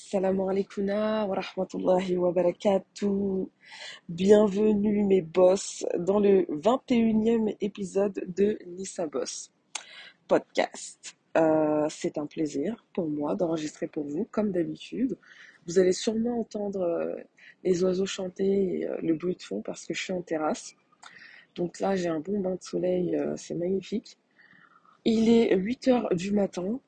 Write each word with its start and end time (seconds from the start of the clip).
Salam 0.00 0.38
alaikum 0.40 0.86
wa 0.88 1.34
rahmatullahi 1.34 2.16
wa. 2.16 2.32
Bienvenue 4.08 5.04
mes 5.04 5.20
boss 5.22 5.84
dans 5.98 6.20
le 6.20 6.42
21e 6.44 7.56
épisode 7.60 8.24
de 8.28 8.58
Nissa 8.64 9.06
Boss 9.08 9.50
podcast. 10.28 11.16
Euh, 11.36 11.88
c'est 11.90 12.16
un 12.16 12.26
plaisir 12.26 12.86
pour 12.94 13.08
moi 13.08 13.34
d'enregistrer 13.34 13.88
pour 13.88 14.04
vous, 14.04 14.24
comme 14.30 14.52
d'habitude. 14.52 15.18
Vous 15.66 15.80
allez 15.80 15.92
sûrement 15.92 16.40
entendre 16.40 16.80
euh, 16.80 17.16
les 17.64 17.82
oiseaux 17.82 18.06
chanter 18.06 18.78
et 18.78 18.86
euh, 18.86 18.96
le 19.02 19.14
bruit 19.14 19.34
de 19.34 19.42
fond 19.42 19.62
parce 19.62 19.84
que 19.84 19.94
je 19.94 20.02
suis 20.02 20.12
en 20.12 20.22
terrasse. 20.22 20.76
Donc 21.56 21.80
là, 21.80 21.96
j'ai 21.96 22.08
un 22.08 22.20
bon 22.20 22.40
bain 22.40 22.54
de 22.54 22.62
soleil, 22.62 23.20
c'est 23.36 23.56
magnifique. 23.56 24.16
Il 25.04 25.28
est 25.28 25.56
8 25.56 25.88
heures 25.88 26.08
du 26.14 26.30
matin 26.30 26.80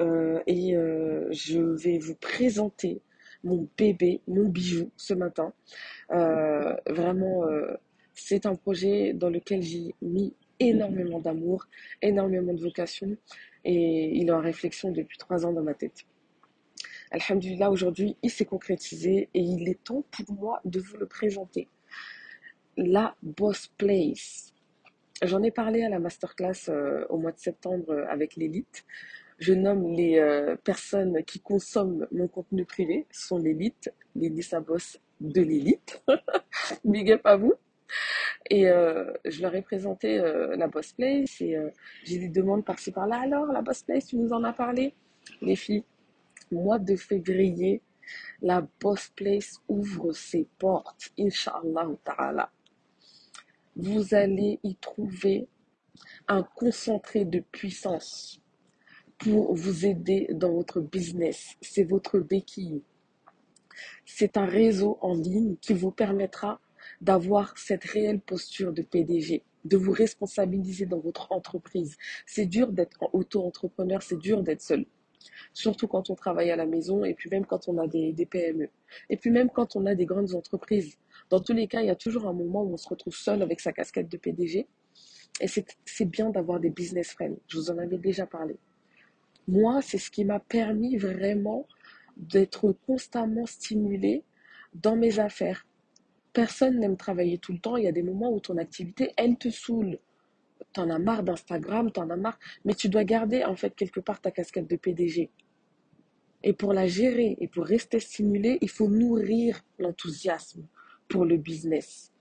euh, 0.00 0.40
et 0.46 0.76
euh, 0.76 1.28
je 1.30 1.60
vais 1.60 1.98
vous 1.98 2.14
présenter 2.14 3.02
mon 3.44 3.68
bébé, 3.76 4.20
mon 4.26 4.48
bijou 4.48 4.90
ce 4.96 5.14
matin. 5.14 5.52
Euh, 6.10 6.74
vraiment, 6.86 7.44
c'est 8.14 8.46
un 8.46 8.54
projet 8.54 9.12
dans 9.14 9.30
lequel 9.30 9.62
j'ai 9.62 9.94
mis 10.02 10.34
énormément 10.58 11.20
d'amour, 11.20 11.66
énormément 12.02 12.52
de 12.52 12.60
vocation 12.60 13.16
et 13.64 14.10
il 14.14 14.28
est 14.28 14.32
en 14.32 14.40
réflexion 14.40 14.90
depuis 14.90 15.16
trois 15.16 15.46
ans 15.46 15.52
dans 15.52 15.62
ma 15.62 15.74
tête. 15.74 16.04
Alhamdulillah, 17.10 17.70
aujourd'hui, 17.70 18.16
il 18.22 18.30
s'est 18.30 18.44
concrétisé 18.44 19.28
et 19.34 19.40
il 19.40 19.68
est 19.68 19.82
temps 19.82 20.04
pour 20.10 20.34
moi 20.34 20.60
de 20.64 20.80
vous 20.80 20.96
le 20.96 21.06
présenter. 21.06 21.66
La 22.76 23.16
Boss 23.22 23.68
Place. 23.78 24.54
J'en 25.22 25.42
ai 25.42 25.50
parlé 25.50 25.82
à 25.82 25.88
la 25.88 25.98
masterclass 25.98 26.70
au 27.08 27.18
mois 27.18 27.32
de 27.32 27.38
septembre 27.38 28.06
avec 28.08 28.36
l'élite 28.36 28.84
je 29.40 29.54
nomme 29.54 29.88
les 29.94 30.18
euh, 30.18 30.54
personnes 30.56 31.24
qui 31.24 31.40
consomment 31.40 32.06
mon 32.12 32.28
contenu 32.28 32.66
privé, 32.66 33.06
sont 33.10 33.38
l'élite, 33.38 33.90
les 34.14 34.28
Nissabos 34.28 34.98
de 35.20 35.40
l'élite. 35.40 36.04
Big 36.84 37.10
up 37.10 37.22
à 37.24 37.36
vous. 37.36 37.54
Et 38.50 38.68
euh, 38.68 39.10
je 39.24 39.40
leur 39.40 39.54
ai 39.54 39.62
présenté 39.62 40.18
euh, 40.18 40.56
la 40.56 40.68
Boss 40.68 40.92
Place 40.92 41.40
et 41.40 41.56
j'ai 42.04 42.18
des 42.18 42.28
demandes 42.28 42.64
par-ci 42.64 42.92
par-là. 42.92 43.20
Alors, 43.20 43.46
la 43.46 43.62
Boss 43.62 43.82
Place, 43.82 44.06
tu 44.08 44.16
nous 44.16 44.32
en 44.32 44.44
as 44.44 44.52
parlé 44.52 44.94
Les 45.40 45.56
filles, 45.56 45.84
mois 46.52 46.78
de 46.78 46.94
février, 46.94 47.80
la 48.42 48.66
Boss 48.78 49.08
Place 49.16 49.62
ouvre 49.68 50.12
ses 50.12 50.46
portes, 50.58 51.12
Inch'Allah 51.18 51.88
ta'ala. 52.04 52.50
Vous 53.74 54.14
allez 54.14 54.60
y 54.62 54.76
trouver 54.76 55.48
un 56.28 56.42
concentré 56.42 57.24
de 57.24 57.40
puissance 57.40 58.39
pour 59.20 59.54
vous 59.54 59.86
aider 59.86 60.28
dans 60.32 60.52
votre 60.52 60.80
business. 60.80 61.54
C'est 61.60 61.84
votre 61.84 62.18
béquille. 62.18 62.82
C'est 64.06 64.36
un 64.36 64.46
réseau 64.46 64.98
en 65.02 65.14
ligne 65.14 65.56
qui 65.60 65.74
vous 65.74 65.90
permettra 65.90 66.60
d'avoir 67.00 67.56
cette 67.58 67.84
réelle 67.84 68.20
posture 68.20 68.72
de 68.72 68.82
PDG, 68.82 69.42
de 69.64 69.76
vous 69.76 69.92
responsabiliser 69.92 70.86
dans 70.86 71.00
votre 71.00 71.30
entreprise. 71.32 71.96
C'est 72.26 72.46
dur 72.46 72.72
d'être 72.72 73.10
auto-entrepreneur, 73.12 74.02
c'est 74.02 74.18
dur 74.18 74.42
d'être 74.42 74.62
seul. 74.62 74.86
Surtout 75.52 75.86
quand 75.86 76.08
on 76.08 76.14
travaille 76.14 76.50
à 76.50 76.56
la 76.56 76.66
maison 76.66 77.04
et 77.04 77.12
puis 77.12 77.28
même 77.28 77.44
quand 77.44 77.68
on 77.68 77.76
a 77.76 77.86
des, 77.86 78.14
PME. 78.30 78.70
Et 79.10 79.16
puis 79.18 79.30
même 79.30 79.50
quand 79.50 79.76
on 79.76 79.84
a 79.84 79.94
des 79.94 80.06
grandes 80.06 80.34
entreprises. 80.34 80.96
Dans 81.28 81.40
tous 81.40 81.52
les 81.52 81.68
cas, 81.68 81.82
il 81.82 81.86
y 81.86 81.90
a 81.90 81.96
toujours 81.96 82.26
un 82.26 82.32
moment 82.32 82.62
où 82.62 82.72
on 82.72 82.78
se 82.78 82.88
retrouve 82.88 83.14
seul 83.14 83.42
avec 83.42 83.60
sa 83.60 83.72
casquette 83.72 84.10
de 84.10 84.16
PDG. 84.16 84.66
Et 85.42 85.46
c'est 85.46 86.04
bien 86.06 86.30
d'avoir 86.30 86.58
des 86.58 86.70
business 86.70 87.12
friends. 87.12 87.36
Je 87.48 87.58
vous 87.58 87.70
en 87.70 87.78
avais 87.78 87.98
déjà 87.98 88.26
parlé. 88.26 88.58
Moi, 89.48 89.82
c'est 89.82 89.98
ce 89.98 90.10
qui 90.10 90.24
m'a 90.24 90.40
permis 90.40 90.96
vraiment 90.96 91.66
d'être 92.16 92.72
constamment 92.86 93.46
stimulé 93.46 94.24
dans 94.74 94.96
mes 94.96 95.18
affaires. 95.18 95.66
Personne 96.32 96.78
n'aime 96.78 96.96
travailler 96.96 97.38
tout 97.38 97.52
le 97.52 97.58
temps. 97.58 97.76
Il 97.76 97.84
y 97.84 97.88
a 97.88 97.92
des 97.92 98.02
moments 98.02 98.32
où 98.32 98.40
ton 98.40 98.56
activité, 98.58 99.12
elle 99.16 99.36
te 99.36 99.50
saoule. 99.50 99.98
T'en 100.72 100.90
as 100.90 100.98
marre 100.98 101.24
d'Instagram, 101.24 101.90
t'en 101.90 102.10
as 102.10 102.16
marre. 102.16 102.38
Mais 102.64 102.74
tu 102.74 102.88
dois 102.88 103.04
garder, 103.04 103.44
en 103.44 103.56
fait, 103.56 103.74
quelque 103.74 104.00
part 104.00 104.20
ta 104.20 104.30
casquette 104.30 104.68
de 104.68 104.76
PDG. 104.76 105.30
Et 106.42 106.52
pour 106.52 106.72
la 106.72 106.86
gérer 106.86 107.36
et 107.40 107.48
pour 107.48 107.64
rester 107.64 108.00
stimulé, 108.00 108.58
il 108.60 108.70
faut 108.70 108.88
nourrir 108.88 109.60
l'enthousiasme 109.78 110.66
pour 111.08 111.24
le 111.24 111.36
business, 111.36 112.12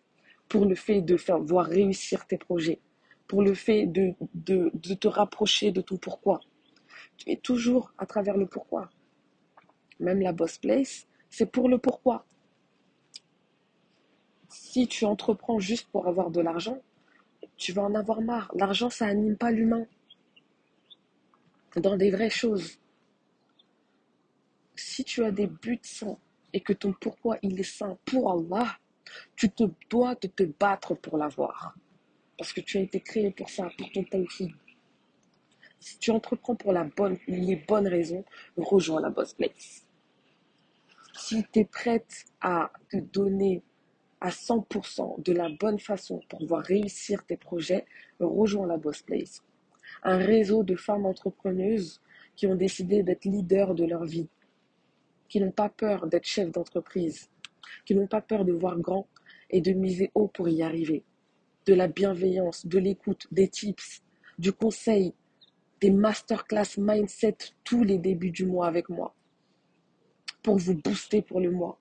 pour 0.50 0.66
le 0.66 0.76
fait 0.76 1.02
de 1.02 1.16
faire 1.16 1.40
voir 1.40 1.68
réussir 1.68 2.26
tes 2.26 2.38
projets, 2.38 2.80
pour 3.28 3.44
le 3.44 3.54
fait 3.54 3.86
de, 3.86 4.14
de, 4.34 4.72
de 4.74 4.94
te 4.94 5.08
rapprocher 5.08 5.72
de 5.72 5.82
ton 5.82 5.98
pourquoi 5.98 6.42
et 7.26 7.38
toujours 7.38 7.94
à 7.98 8.06
travers 8.06 8.38
le 8.38 8.46
pourquoi. 8.46 8.90
Même 10.00 10.22
la 10.22 10.32
boss 10.32 10.58
place, 10.58 11.08
c'est 11.30 11.52
pour 11.52 11.70
le 11.70 11.78
pourquoi. 11.78 12.26
Si 14.50 14.88
tu 14.88 15.06
entreprends 15.06 15.60
juste 15.60 15.88
pour 15.92 16.08
avoir 16.08 16.32
de 16.32 16.42
l'argent, 16.42 16.82
tu 17.58 17.74
vas 17.74 17.84
en 17.84 17.94
avoir 17.94 18.22
marre. 18.22 18.52
L'argent, 18.56 18.90
ça 18.90 19.06
anime 19.06 19.38
pas 19.38 19.52
l'humain. 19.52 19.86
Dans 21.76 21.98
des 21.98 22.10
vraies 22.10 22.30
choses. 22.30 22.80
Si 24.76 25.04
tu 25.04 25.24
as 25.24 25.32
des 25.32 25.48
buts 25.48 25.80
sains 25.84 26.18
et 26.54 26.62
que 26.62 26.74
ton 26.74 26.94
pourquoi 26.94 27.38
il 27.44 27.60
est 27.60 27.64
sain 27.64 27.98
pour 28.06 28.32
Allah, 28.32 28.78
tu 29.36 29.50
te 29.52 29.64
dois 29.90 30.16
de 30.16 30.28
te 30.28 30.44
battre 30.44 30.96
pour 30.96 31.18
l'avoir. 31.18 31.76
Parce 32.38 32.54
que 32.54 32.62
tu 32.62 32.78
as 32.78 32.82
été 32.82 33.02
créé 33.02 33.32
pour 33.32 33.50
ça, 33.50 33.70
pour 33.78 33.92
ton 33.92 34.04
tawhid. 34.04 34.52
Si 35.80 35.98
tu 35.98 36.12
entreprends 36.12 36.56
pour 36.56 36.74
la 36.74 36.84
bonne, 36.84 37.18
les 37.28 37.56
bonnes 37.56 37.88
raisons, 37.88 38.26
rejoins 38.58 39.02
la 39.02 39.10
Boss 39.10 39.34
Place. 39.34 39.86
Si 41.14 41.44
tu 41.52 41.60
es 41.60 41.66
prête 41.66 42.26
à 42.42 42.72
te 42.90 42.98
donner 42.98 43.64
à 44.22 44.30
100% 44.30 45.24
de 45.24 45.32
la 45.32 45.50
bonne 45.50 45.80
façon 45.80 46.22
pour 46.30 46.40
pouvoir 46.40 46.64
réussir 46.64 47.26
tes 47.26 47.38
projets, 47.38 47.86
rejoins 48.20 48.68
la 48.68 48.78
Boss 48.78 49.02
Place. 49.02 49.42
Un 50.04 50.18
réseau 50.18 50.64
de 50.64 50.76
femmes 50.76 51.06
entrepreneuses 51.06 52.02
qui 52.36 52.48
ont 52.48 52.56
décidé 52.56 53.04
d'être 53.04 53.26
leaders 53.26 53.74
de 53.74 53.86
leur 53.86 54.06
vie, 54.06 54.28
qui 55.30 55.40
n'ont 55.40 55.52
pas 55.52 55.70
peur 55.70 56.08
d'être 56.08 56.26
chefs 56.26 56.52
d'entreprise, 56.52 57.30
qui 57.86 57.96
n'ont 57.96 58.08
pas 58.08 58.22
peur 58.22 58.46
de 58.46 58.52
voir 58.52 58.78
grand 58.80 59.08
et 59.50 59.62
de 59.62 59.72
miser 59.72 60.12
haut 60.14 60.28
pour 60.28 60.50
y 60.50 60.62
arriver. 60.62 61.04
De 61.66 61.74
la 61.74 61.88
bienveillance, 61.88 62.66
de 62.66 62.80
l'écoute, 62.80 63.28
des 63.32 63.48
tips, 63.48 64.02
du 64.38 64.54
conseil, 64.54 65.14
des 65.82 65.92
masterclass 65.92 66.78
mindset 66.78 67.38
tous 67.64 67.84
les 67.84 67.98
débuts 67.98 68.32
du 68.32 68.46
mois 68.46 68.68
avec 68.68 68.90
moi 68.90 69.16
pour 70.44 70.58
vous 70.58 70.76
booster 70.76 71.22
pour 71.22 71.40
le 71.40 71.52
mois, 71.52 71.80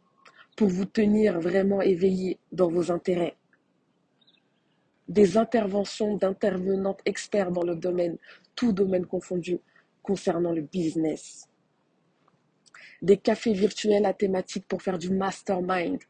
pour 0.57 0.69
vous 0.69 0.85
tenir 0.85 1.41
vraiment 1.41 1.81
éveillé 1.81 2.39
dans 2.53 2.69
vos 2.69 2.91
intérêts. 2.91 3.37
Des 5.09 5.37
interventions 5.37 6.17
d'intervenantes 6.17 7.01
experts 7.07 7.51
dans 7.51 7.63
le 7.63 7.77
domaine, 7.77 8.19
tout 8.55 8.73
domaine 8.73 9.07
confondu, 9.07 9.59
concernant 10.03 10.53
le 10.53 10.63
business. 10.63 11.49
Des 13.01 13.17
cafés 13.17 13.53
virtuels 13.53 14.05
à 14.05 14.13
thématique 14.13 14.67
pour 14.67 14.83
faire 14.83 14.99
du 14.99 15.11
mastermind. 15.11 16.01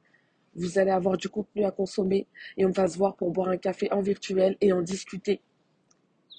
Vous 0.55 0.79
allez 0.79 0.91
avoir 0.91 1.17
du 1.17 1.29
contenu 1.29 1.65
à 1.65 1.71
consommer 1.71 2.27
et 2.57 2.65
on 2.65 2.71
va 2.71 2.89
se 2.89 2.97
voir 2.97 3.15
pour 3.15 3.31
boire 3.31 3.51
un 3.51 3.59
café 3.59 3.93
en 3.93 4.01
virtuel 4.01 4.57
et 4.61 4.73
en 4.73 4.83
discuter. 4.83 5.43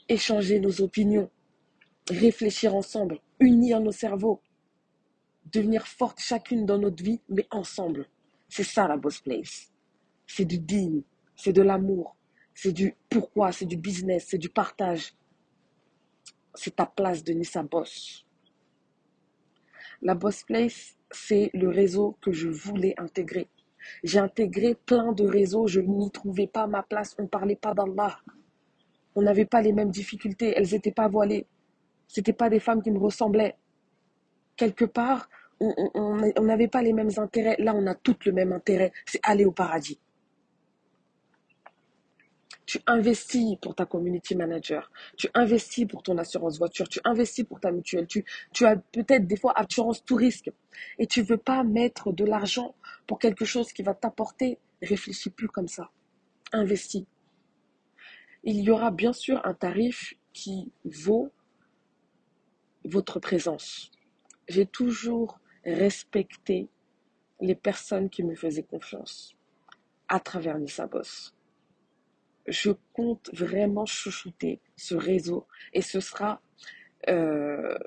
Échanger 0.10 0.60
nos 0.60 0.82
opinions, 0.82 1.30
réfléchir 2.10 2.76
ensemble, 2.76 3.20
unir 3.40 3.80
nos 3.80 3.92
cerveaux, 3.92 4.42
devenir 5.52 5.88
fortes 5.88 6.20
chacune 6.20 6.66
dans 6.66 6.78
notre 6.78 7.04
vie, 7.04 7.22
mais 7.30 7.48
ensemble. 7.52 8.08
C'est 8.48 8.64
ça 8.64 8.88
la 8.88 8.98
boss 8.98 9.20
place. 9.20 9.72
C'est 10.28 10.46
du 10.46 10.60
digne, 10.60 11.02
c'est 11.36 11.54
de 11.54 11.62
l'amour, 11.62 12.16
c'est 12.54 12.72
du 12.72 12.96
pourquoi, 13.10 13.52
c'est 13.52 13.66
du 13.66 13.78
business, 13.78 14.26
c'est 14.28 14.38
du 14.38 14.50
partage. 14.50 15.16
C'est 16.56 16.76
ta 16.76 16.86
place 16.86 17.24
de 17.24 17.34
Nissa 17.34 17.64
Boss. 17.64 18.26
La 20.02 20.16
boss 20.16 20.44
place, 20.44 20.98
c'est 21.12 21.52
le 21.54 21.70
réseau 21.70 22.18
que 22.22 22.32
je 22.32 22.50
voulais 22.50 22.94
intégrer. 22.98 23.50
J'ai 24.04 24.20
intégré 24.20 24.76
plein 24.76 25.14
de 25.14 25.26
réseaux, 25.26 25.68
je 25.68 25.80
n'y 25.80 26.12
trouvais 26.12 26.48
pas 26.48 26.68
ma 26.68 26.84
place, 26.84 27.16
on 27.18 27.24
ne 27.24 27.28
parlait 27.28 27.56
pas 27.56 27.74
d'Allah. 27.74 28.20
On 29.16 29.22
n'avait 29.22 29.46
pas 29.46 29.62
les 29.62 29.74
mêmes 29.74 29.92
difficultés, 29.92 30.54
elles 30.56 30.72
n'étaient 30.72 30.92
pas 30.92 31.08
voilées. 31.08 31.48
C'était 32.10 32.34
pas 32.34 32.50
des 32.50 32.60
femmes 32.60 32.82
qui 32.82 32.92
me 32.92 32.98
ressemblaient. 32.98 33.56
Quelque 34.58 34.84
part, 34.84 35.30
on 35.62 36.42
n'avait 36.42 36.68
pas 36.68 36.82
les 36.82 36.92
mêmes 36.92 37.12
intérêts. 37.18 37.56
Là, 37.60 37.74
on 37.76 37.86
a 37.86 37.94
toutes 37.94 38.26
le 38.26 38.34
même 38.34 38.52
intérêt. 38.52 38.92
C'est 39.06 39.20
aller 39.24 39.46
au 39.46 39.52
paradis. 39.52 40.00
Tu 42.66 42.80
investis 42.88 43.56
pour 43.62 43.76
ta 43.76 43.86
community 43.86 44.36
manager. 44.36 44.92
Tu 45.18 45.28
investis 45.34 45.86
pour 45.86 46.02
ton 46.02 46.18
assurance 46.18 46.58
voiture. 46.58 46.90
Tu 46.90 47.00
investis 47.04 47.46
pour 47.46 47.60
ta 47.60 47.72
mutuelle. 47.72 48.08
Tu, 48.08 48.26
as 48.66 48.76
peut-être 48.76 49.28
des 49.28 49.38
fois 49.38 49.54
assurance 49.56 50.04
tout 50.04 50.16
risque. 50.16 50.52
Et 50.98 51.06
tu 51.06 51.22
veux 51.22 51.38
pas 51.38 51.64
mettre 51.64 52.12
de 52.12 52.26
l'argent 52.26 52.76
pour 53.06 53.20
quelque 53.20 53.46
chose 53.46 53.72
qui 53.72 53.84
va 53.84 53.94
t'apporter. 53.94 54.58
Réfléchis 54.82 55.30
plus 55.30 55.48
comme 55.48 55.68
ça. 55.68 55.92
Investis. 56.54 57.06
Il 58.44 58.62
y 58.62 58.72
aura 58.72 58.90
bien 58.90 59.14
sûr 59.14 59.42
un 59.46 59.54
tarif 59.54 60.16
qui 60.34 60.72
vaut 60.86 61.32
votre 62.90 63.20
présence. 63.20 63.92
J'ai 64.48 64.66
toujours 64.66 65.40
respecter 65.66 66.70
les 67.40 67.56
personnes 67.56 68.10
qui 68.10 68.24
me 68.24 68.36
faisaient 68.36 68.64
confiance 68.64 69.36
à 70.08 70.20
travers 70.20 70.58
Nissa 70.58 70.88
Boss. 70.88 71.36
Je 72.48 72.72
compte 72.94 73.30
vraiment 73.34 73.86
chouchouter 73.86 74.60
ce 74.76 74.96
réseau 74.96 75.46
et 75.74 75.82
ce 75.82 76.00
sera 76.00 76.42
euh, 77.08 77.78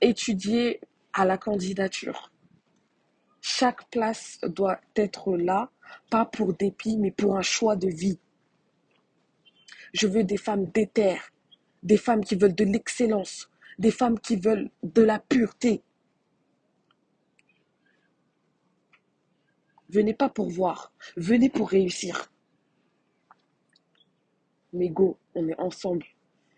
étudié 0.00 0.80
à 1.12 1.24
la 1.24 1.38
candidature. 1.38 2.32
Chaque 3.40 3.88
place 3.90 4.38
doit 4.42 4.80
être 4.96 5.36
là, 5.36 5.70
pas 6.10 6.24
pour 6.24 6.54
dépit, 6.54 6.98
mais 6.98 7.10
pour 7.10 7.36
un 7.36 7.42
choix 7.42 7.76
de 7.76 7.88
vie. 7.88 8.18
Je 9.94 10.06
veux 10.06 10.24
des 10.24 10.36
femmes 10.36 10.66
déterres, 10.66 11.32
des 11.82 11.96
femmes 11.96 12.24
qui 12.24 12.34
veulent 12.34 12.54
de 12.54 12.64
l'excellence, 12.64 13.48
des 13.78 13.90
femmes 13.90 14.18
qui 14.18 14.36
veulent 14.36 14.70
de 14.82 15.02
la 15.02 15.18
pureté. 15.18 15.82
Venez 19.88 20.14
pas 20.14 20.28
pour 20.28 20.50
voir, 20.50 20.92
venez 21.16 21.48
pour 21.48 21.70
réussir. 21.70 22.30
Mais 24.72 24.90
go, 24.90 25.18
on 25.34 25.48
est 25.48 25.58
ensemble 25.58 26.04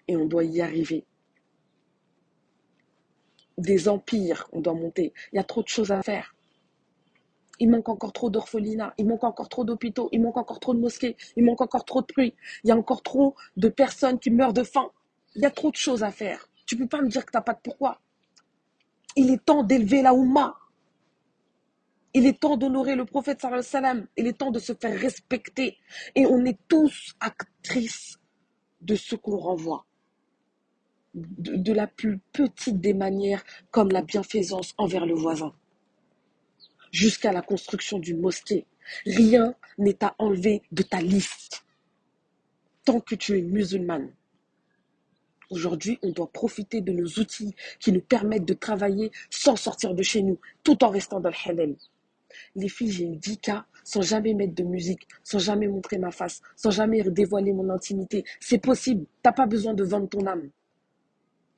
et 0.08 0.16
on 0.16 0.26
doit 0.26 0.44
y 0.44 0.60
arriver. 0.60 1.04
Des 3.56 3.88
empires, 3.88 4.48
on 4.52 4.60
doit 4.60 4.74
monter. 4.74 5.12
Il 5.32 5.36
y 5.36 5.38
a 5.38 5.44
trop 5.44 5.62
de 5.62 5.68
choses 5.68 5.92
à 5.92 6.02
faire. 6.02 6.34
Il 7.60 7.70
manque 7.70 7.90
encore 7.90 8.12
trop 8.12 8.30
d'orphelinats, 8.30 8.94
il 8.96 9.06
manque 9.06 9.22
encore 9.22 9.50
trop 9.50 9.64
d'hôpitaux, 9.64 10.08
il 10.12 10.22
manque 10.22 10.38
encore 10.38 10.58
trop 10.58 10.74
de 10.74 10.80
mosquées, 10.80 11.16
il 11.36 11.44
manque 11.44 11.60
encore 11.60 11.84
trop 11.84 12.00
de 12.00 12.06
pluie, 12.06 12.34
il 12.64 12.68
y 12.68 12.70
a 12.70 12.76
encore 12.76 13.02
trop 13.02 13.36
de 13.56 13.68
personnes 13.68 14.18
qui 14.18 14.30
meurent 14.30 14.54
de 14.54 14.64
faim. 14.64 14.90
Il 15.36 15.42
y 15.42 15.44
a 15.44 15.50
trop 15.50 15.70
de 15.70 15.76
choses 15.76 16.02
à 16.02 16.10
faire. 16.10 16.49
Tu 16.70 16.76
peux 16.76 16.86
pas 16.86 17.02
me 17.02 17.08
dire 17.08 17.26
que 17.26 17.32
tu 17.32 17.36
n'as 17.36 17.42
pas 17.42 17.54
de 17.54 17.58
pourquoi. 17.64 18.00
Il 19.16 19.28
est 19.30 19.44
temps 19.44 19.64
d'élever 19.64 20.02
la 20.02 20.14
Oumma. 20.14 20.56
Il 22.14 22.26
est 22.26 22.38
temps 22.38 22.56
d'honorer 22.56 22.94
le 22.94 23.04
prophète 23.04 23.44
sallam. 23.62 24.06
Il 24.16 24.28
est 24.28 24.38
temps 24.38 24.52
de 24.52 24.60
se 24.60 24.72
faire 24.74 24.96
respecter. 24.96 25.78
Et 26.14 26.26
on 26.26 26.44
est 26.44 26.60
tous 26.68 27.16
actrices 27.18 28.20
de 28.82 28.94
ce 28.94 29.16
qu'on 29.16 29.36
renvoie. 29.36 29.84
De, 31.14 31.56
de, 31.56 31.72
la 31.72 31.88
plus 31.88 32.20
petite 32.32 32.80
des 32.80 32.94
manières, 32.94 33.42
comme 33.72 33.90
la 33.90 34.02
bienfaisance 34.02 34.72
envers 34.78 35.06
le 35.06 35.14
voisin, 35.14 35.52
jusqu'à 36.92 37.32
la 37.32 37.42
construction 37.42 37.98
d'une 37.98 38.20
mosquée. 38.20 38.64
Rien 39.06 39.56
n'est 39.76 40.04
à 40.04 40.14
enlever 40.20 40.62
de 40.70 40.84
ta 40.84 41.00
liste 41.00 41.64
tant 42.84 43.00
que 43.00 43.16
tu 43.16 43.36
es 43.36 43.42
musulmane. 43.42 44.12
Aujourd'hui, 45.50 45.98
on 46.02 46.10
doit 46.10 46.30
profiter 46.30 46.80
de 46.80 46.92
nos 46.92 47.06
outils 47.20 47.54
qui 47.80 47.90
nous 47.90 48.00
permettent 48.00 48.44
de 48.44 48.54
travailler 48.54 49.10
sans 49.30 49.56
sortir 49.56 49.94
de 49.94 50.02
chez 50.02 50.22
nous, 50.22 50.38
tout 50.62 50.82
en 50.84 50.90
restant 50.90 51.18
dans 51.18 51.30
le 51.30 51.50
halal. 51.50 51.76
Les 52.54 52.68
filles, 52.68 52.92
j'ai 52.92 53.04
eu 53.04 53.16
10 53.16 53.38
cas 53.38 53.66
sans 53.82 54.02
jamais 54.02 54.34
mettre 54.34 54.54
de 54.54 54.62
musique, 54.62 55.08
sans 55.24 55.40
jamais 55.40 55.66
montrer 55.66 55.98
ma 55.98 56.12
face, 56.12 56.40
sans 56.54 56.70
jamais 56.70 57.02
dévoiler 57.02 57.52
mon 57.52 57.68
intimité. 57.70 58.24
C'est 58.38 58.58
possible. 58.58 59.06
T'as 59.22 59.32
pas 59.32 59.46
besoin 59.46 59.74
de 59.74 59.82
vendre 59.82 60.08
ton 60.08 60.24
âme. 60.26 60.50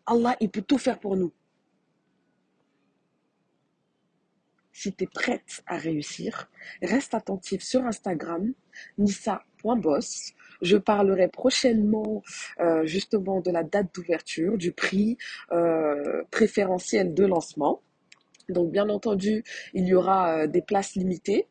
Allah, 0.06 0.36
il 0.40 0.48
peut 0.48 0.62
tout 0.62 0.78
faire 0.78 0.98
pour 0.98 1.16
nous. 1.16 1.32
Si 4.72 4.92
tu 4.94 5.04
es 5.04 5.06
prête 5.06 5.62
à 5.66 5.76
réussir, 5.76 6.48
reste 6.80 7.12
attentive 7.12 7.62
sur 7.62 7.84
Instagram, 7.84 8.52
nissa.boss. 8.96 10.32
Je 10.62 10.76
parlerai 10.78 11.28
prochainement 11.28 12.22
euh, 12.60 12.86
justement 12.86 13.40
de 13.40 13.50
la 13.50 13.64
date 13.64 13.94
d'ouverture, 13.94 14.56
du 14.58 14.72
prix 14.72 15.18
euh, 15.52 16.22
préférentiel 16.30 17.14
de 17.14 17.24
lancement. 17.26 17.82
Donc 18.48 18.72
bien 18.72 18.88
entendu, 18.88 19.44
il 19.74 19.86
y 19.86 19.94
aura 19.94 20.42
euh, 20.42 20.46
des 20.46 20.62
places 20.62 20.94
limitées 20.94 21.48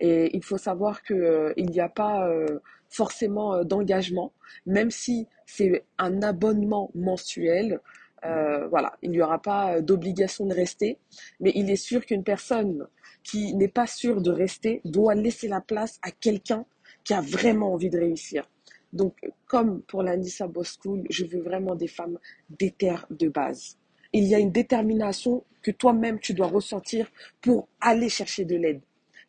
et 0.00 0.36
il 0.36 0.42
faut 0.44 0.58
savoir 0.58 1.02
qu'il 1.02 1.16
euh, 1.16 1.52
n'y 1.56 1.80
a 1.80 1.88
pas 1.88 2.28
euh, 2.28 2.60
forcément 2.88 3.54
euh, 3.54 3.64
d'engagement, 3.64 4.32
même 4.66 4.90
si 4.90 5.26
c'est 5.46 5.84
un 5.98 6.22
abonnement 6.22 6.90
mensuel. 6.94 7.80
euh, 8.24 8.68
voilà, 8.68 8.96
il 9.02 9.10
n'y 9.12 9.22
aura 9.22 9.40
pas 9.40 9.76
euh, 9.76 9.80
d'obligation 9.80 10.46
de 10.46 10.54
rester, 10.54 10.98
mais 11.40 11.52
il 11.54 11.70
est 11.70 11.76
sûr 11.76 12.04
qu'une 12.04 12.24
personne 12.24 12.86
qui 13.22 13.54
n'est 13.54 13.68
pas 13.68 13.86
sûre 13.86 14.20
de 14.22 14.30
rester 14.30 14.80
doit 14.84 15.14
laisser 15.14 15.48
la 15.48 15.60
place 15.60 15.98
à 16.02 16.10
quelqu'un 16.10 16.64
qui 17.04 17.14
a 17.14 17.20
vraiment 17.20 17.72
envie 17.74 17.90
de 17.90 17.98
réussir. 17.98 18.48
Donc, 18.92 19.16
comme 19.46 19.82
pour 19.82 20.02
la 20.02 20.16
Nissa 20.16 20.48
Boss 20.48 20.78
School, 20.82 21.04
je 21.10 21.24
veux 21.24 21.40
vraiment 21.40 21.74
des 21.74 21.88
femmes 21.88 22.18
déterres 22.48 23.06
de 23.10 23.28
base. 23.28 23.78
Il 24.12 24.24
y 24.24 24.34
a 24.34 24.38
une 24.38 24.50
détermination 24.50 25.44
que 25.62 25.70
toi-même 25.70 26.18
tu 26.18 26.34
dois 26.34 26.48
ressentir 26.48 27.10
pour 27.40 27.68
aller 27.80 28.08
chercher 28.08 28.44
de 28.44 28.56
l'aide. 28.56 28.80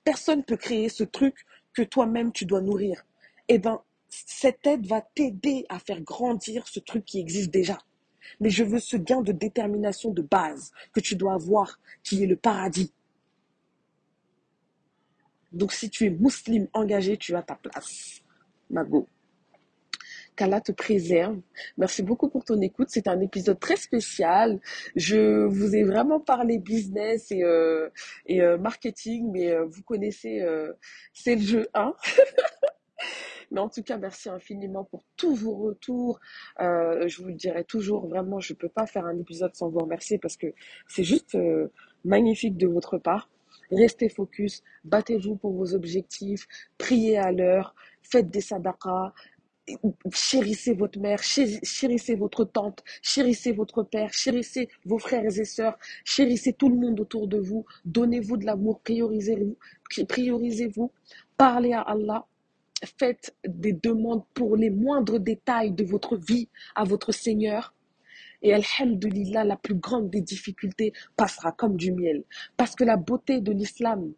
Personne 0.03 0.39
ne 0.39 0.43
peut 0.43 0.57
créer 0.57 0.89
ce 0.89 1.03
truc 1.03 1.45
que 1.73 1.83
toi-même 1.83 2.31
tu 2.31 2.45
dois 2.45 2.61
nourrir. 2.61 3.05
Eh 3.47 3.59
bien, 3.59 3.81
cette 4.09 4.65
aide 4.65 4.87
va 4.87 5.01
t'aider 5.01 5.65
à 5.69 5.79
faire 5.79 6.01
grandir 6.01 6.67
ce 6.67 6.79
truc 6.79 7.05
qui 7.05 7.19
existe 7.19 7.51
déjà. 7.51 7.77
Mais 8.39 8.49
je 8.49 8.63
veux 8.63 8.79
ce 8.79 8.97
gain 8.97 9.21
de 9.21 9.31
détermination 9.31 10.11
de 10.11 10.21
base 10.21 10.71
que 10.93 10.99
tu 10.99 11.15
dois 11.15 11.33
avoir, 11.33 11.79
qui 12.03 12.23
est 12.23 12.27
le 12.27 12.35
paradis. 12.35 12.93
Donc 15.51 15.73
si 15.73 15.89
tu 15.89 16.05
es 16.05 16.09
musulman 16.09 16.67
engagé, 16.73 17.17
tu 17.17 17.35
as 17.35 17.43
ta 17.43 17.55
place. 17.55 18.21
Mago. 18.69 19.07
Qu'Allah 20.35 20.61
te 20.61 20.71
préserve. 20.71 21.39
Merci 21.77 22.03
beaucoup 22.03 22.29
pour 22.29 22.45
ton 22.45 22.59
écoute. 22.61 22.87
C'est 22.89 23.07
un 23.07 23.19
épisode 23.19 23.59
très 23.59 23.75
spécial. 23.75 24.61
Je 24.95 25.45
vous 25.45 25.75
ai 25.75 25.83
vraiment 25.83 26.21
parlé 26.21 26.57
business 26.57 27.31
et, 27.31 27.43
euh, 27.43 27.89
euh, 28.29 28.57
marketing, 28.57 29.29
mais 29.31 29.51
euh, 29.51 29.65
vous 29.65 29.83
connaissez, 29.83 30.41
c'est 31.13 31.35
le 31.35 31.41
jeu 31.41 31.67
1. 31.73 31.93
Mais 33.53 33.59
en 33.59 33.67
tout 33.67 33.83
cas, 33.83 33.97
merci 33.97 34.29
infiniment 34.29 34.85
pour 34.85 35.03
tous 35.17 35.35
vos 35.35 35.55
retours. 35.55 36.21
Je 36.57 37.21
vous 37.21 37.27
le 37.27 37.33
dirai 37.33 37.65
toujours, 37.65 38.07
vraiment, 38.07 38.39
je 38.39 38.53
ne 38.53 38.57
peux 38.57 38.69
pas 38.69 38.85
faire 38.85 39.05
un 39.05 39.19
épisode 39.19 39.53
sans 39.55 39.67
vous 39.67 39.79
remercier 39.79 40.17
parce 40.17 40.37
que 40.37 40.47
c'est 40.87 41.03
juste 41.03 41.37
magnifique 42.05 42.55
de 42.55 42.67
votre 42.67 42.97
part. 42.97 43.29
Restez 43.71 44.09
focus, 44.09 44.63
battez-vous 44.83 45.35
pour 45.35 45.53
vos 45.53 45.73
objectifs, 45.73 46.47
priez 46.77 47.17
à 47.17 47.31
l'heure, 47.31 47.73
faites 48.03 48.29
des 48.29 48.41
sadaqas, 48.41 49.13
chérissez 50.13 50.73
votre 50.73 50.99
mère, 50.99 51.21
chéri- 51.23 51.59
chérissez 51.63 52.15
votre 52.15 52.43
tante, 52.43 52.83
chérissez 53.01 53.51
votre 53.53 53.83
père, 53.83 54.11
chérissez 54.13 54.67
vos 54.85 54.99
frères 54.99 55.25
et 55.25 55.45
sœurs, 55.45 55.77
chérissez 56.03 56.53
tout 56.53 56.69
le 56.69 56.75
monde 56.75 56.99
autour 56.99 57.27
de 57.27 57.39
vous, 57.39 57.65
donnez-vous 57.85 58.37
de 58.37 58.45
l'amour, 58.45 58.81
priorisez-vous, 58.81 59.57
priorisez-vous, 60.07 60.91
parlez 61.37 61.73
à 61.73 61.81
Allah, 61.81 62.25
faites 62.99 63.35
des 63.47 63.73
demandes 63.73 64.23
pour 64.33 64.57
les 64.57 64.69
moindres 64.69 65.19
détails 65.19 65.71
de 65.71 65.83
votre 65.83 66.17
vie 66.17 66.49
à 66.75 66.83
votre 66.83 67.11
Seigneur. 67.11 67.73
Et 68.41 68.53
Alhamdulillah, 68.53 69.43
la 69.43 69.55
plus 69.55 69.75
grande 69.75 70.09
des 70.09 70.21
difficultés 70.21 70.93
passera 71.15 71.51
comme 71.51 71.77
du 71.77 71.91
miel. 71.91 72.23
Parce 72.57 72.75
que 72.75 72.83
la 72.83 72.97
beauté 72.97 73.41
de 73.41 73.51
l'islam, 73.51 74.13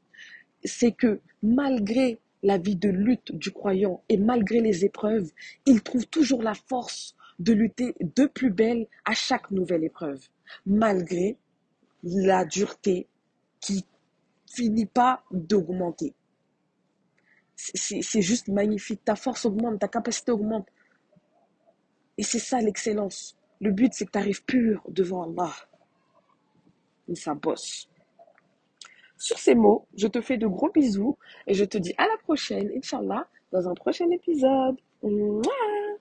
c'est 0.64 0.94
que 0.94 1.20
malgré 1.42 2.20
la 2.42 2.58
vie 2.58 2.76
de 2.76 2.90
lutte 2.90 3.34
du 3.34 3.52
croyant 3.52 4.04
et 4.10 4.18
malgré 4.18 4.60
les 4.60 4.86
épreuves, 4.86 5.32
il 5.66 5.82
trouve 5.82 6.06
toujours 6.08 6.44
la 6.44 6.54
force 6.54 7.16
de 7.40 7.54
lutter 7.54 7.96
de 8.00 8.26
plus 8.26 8.52
belle 8.52 8.88
à 9.06 9.14
chaque 9.14 9.50
nouvelle 9.52 9.84
épreuve, 9.84 10.28
malgré 10.66 11.38
la 12.04 12.46
dureté 12.46 13.08
qui 13.60 13.86
finit 14.54 14.86
pas 14.86 15.24
d'augmenter. 15.32 16.14
C'est 17.56 18.22
juste 18.22 18.50
magnifique. 18.50 19.04
Ta 19.06 19.16
force 19.16 19.46
augmente, 19.46 19.80
ta 19.80 19.88
capacité 19.88 20.32
augmente. 20.32 20.68
Et 22.18 22.24
c'est 22.24 22.40
ça 22.40 22.60
l'excellence. 22.60 23.38
Le 23.64 23.72
but, 23.72 23.94
c'est 23.94 24.06
que 24.06 24.12
tu 24.12 24.18
arrives 24.18 24.44
pur 24.44 24.84
devant 24.90 25.24
Allah. 25.24 25.54
Et 27.08 27.16
ça 27.16 27.34
bosse. 27.34 27.88
Sur 29.18 29.40
ces 29.40 29.56
mots, 29.56 29.88
je 29.96 30.08
te 30.08 30.20
fais 30.20 30.38
de 30.38 30.48
gros 30.48 30.70
bisous 30.70 31.18
et 31.48 31.54
je 31.54 31.64
te 31.64 31.78
dis 31.78 31.94
à 31.98 32.04
la 32.04 32.18
prochaine, 32.24 32.70
Inch'Allah, 32.76 33.26
dans 33.54 33.70
un 33.70 33.74
prochain 33.74 34.10
épisode. 34.10 34.76
Mouah 35.02 35.93